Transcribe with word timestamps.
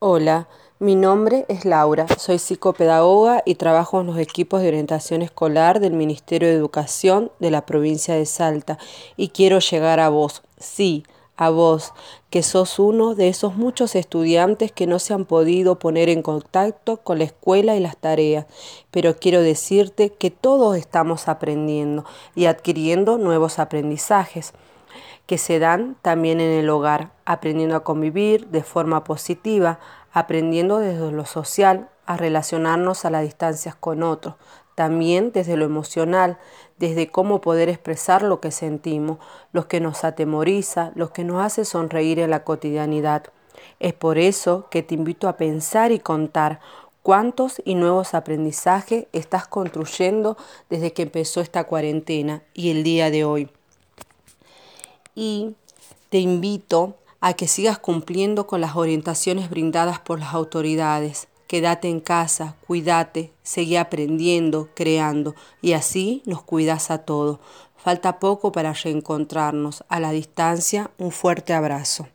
Hola, 0.00 0.46
mi 0.78 0.94
nombre 0.94 1.44
es 1.48 1.64
Laura, 1.64 2.06
soy 2.18 2.38
psicopedagoga 2.38 3.42
y 3.44 3.56
trabajo 3.56 4.00
en 4.00 4.06
los 4.06 4.18
equipos 4.18 4.62
de 4.62 4.68
orientación 4.68 5.22
escolar 5.22 5.80
del 5.80 5.92
Ministerio 5.92 6.46
de 6.46 6.54
Educación 6.54 7.32
de 7.40 7.50
la 7.50 7.66
provincia 7.66 8.14
de 8.14 8.24
Salta 8.24 8.78
y 9.16 9.30
quiero 9.30 9.58
llegar 9.58 9.98
a 9.98 10.08
vos, 10.08 10.44
sí, 10.56 11.02
a 11.36 11.50
vos, 11.50 11.94
que 12.30 12.44
sos 12.44 12.78
uno 12.78 13.16
de 13.16 13.28
esos 13.28 13.56
muchos 13.56 13.96
estudiantes 13.96 14.70
que 14.70 14.86
no 14.86 15.00
se 15.00 15.14
han 15.14 15.24
podido 15.24 15.80
poner 15.80 16.08
en 16.10 16.22
contacto 16.22 16.98
con 16.98 17.18
la 17.18 17.24
escuela 17.24 17.74
y 17.74 17.80
las 17.80 17.96
tareas, 17.96 18.46
pero 18.92 19.16
quiero 19.16 19.42
decirte 19.42 20.10
que 20.10 20.30
todos 20.30 20.76
estamos 20.76 21.26
aprendiendo 21.26 22.04
y 22.36 22.44
adquiriendo 22.44 23.18
nuevos 23.18 23.58
aprendizajes 23.58 24.52
que 25.26 25.38
se 25.38 25.58
dan 25.58 25.96
también 26.02 26.40
en 26.40 26.50
el 26.50 26.70
hogar, 26.70 27.12
aprendiendo 27.24 27.76
a 27.76 27.84
convivir 27.84 28.48
de 28.48 28.62
forma 28.62 29.04
positiva, 29.04 29.78
aprendiendo 30.12 30.78
desde 30.78 31.12
lo 31.12 31.26
social 31.26 31.90
a 32.06 32.16
relacionarnos 32.16 33.04
a 33.04 33.10
las 33.10 33.22
distancias 33.22 33.74
con 33.74 34.02
otros, 34.02 34.36
también 34.74 35.32
desde 35.32 35.56
lo 35.56 35.64
emocional, 35.64 36.38
desde 36.78 37.10
cómo 37.10 37.40
poder 37.40 37.68
expresar 37.68 38.22
lo 38.22 38.40
que 38.40 38.50
sentimos, 38.50 39.18
lo 39.52 39.68
que 39.68 39.80
nos 39.80 40.04
atemoriza, 40.04 40.92
lo 40.94 41.12
que 41.12 41.24
nos 41.24 41.44
hace 41.44 41.64
sonreír 41.64 42.20
en 42.20 42.30
la 42.30 42.44
cotidianidad. 42.44 43.24
Es 43.80 43.92
por 43.92 44.18
eso 44.18 44.68
que 44.70 44.82
te 44.82 44.94
invito 44.94 45.28
a 45.28 45.36
pensar 45.36 45.92
y 45.92 45.98
contar 45.98 46.60
cuántos 47.02 47.60
y 47.64 47.74
nuevos 47.74 48.14
aprendizajes 48.14 49.06
estás 49.12 49.48
construyendo 49.48 50.36
desde 50.70 50.92
que 50.92 51.02
empezó 51.02 51.40
esta 51.40 51.64
cuarentena 51.64 52.42
y 52.54 52.70
el 52.70 52.82
día 52.84 53.10
de 53.10 53.24
hoy 53.24 53.50
y 55.18 55.56
te 56.10 56.20
invito 56.20 56.94
a 57.20 57.32
que 57.32 57.48
sigas 57.48 57.80
cumpliendo 57.80 58.46
con 58.46 58.60
las 58.60 58.76
orientaciones 58.76 59.50
brindadas 59.50 59.98
por 59.98 60.20
las 60.20 60.32
autoridades. 60.32 61.26
Quédate 61.48 61.88
en 61.88 61.98
casa, 61.98 62.54
cuídate, 62.68 63.32
seguí 63.42 63.74
aprendiendo, 63.74 64.68
creando 64.74 65.34
y 65.60 65.72
así 65.72 66.22
nos 66.24 66.42
cuidas 66.42 66.92
a 66.92 66.98
todos. 66.98 67.40
Falta 67.76 68.20
poco 68.20 68.52
para 68.52 68.72
reencontrarnos. 68.72 69.82
A 69.88 69.98
la 69.98 70.12
distancia, 70.12 70.92
un 70.98 71.10
fuerte 71.10 71.52
abrazo. 71.52 72.06